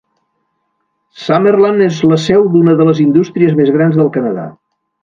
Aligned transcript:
Summerland 1.25 1.85
és 1.89 2.01
la 2.13 2.19
seu 2.25 2.49
d'una 2.57 2.77
de 2.81 2.91
les 2.91 3.05
indústries 3.07 3.57
més 3.63 3.75
grans 3.79 4.03
del 4.03 4.13
Canadà. 4.19 4.53